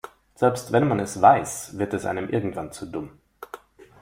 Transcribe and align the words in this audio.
Selbst 0.33 0.71
wenn 0.71 0.87
man 0.87 0.99
es 0.99 1.21
weiß, 1.21 1.77
wird 1.77 1.93
es 1.93 2.07
einem 2.07 2.27
irgendwann 2.27 2.71
zu 2.71 2.87
dumm. 2.87 3.11